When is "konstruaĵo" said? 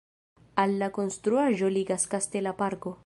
0.95-1.69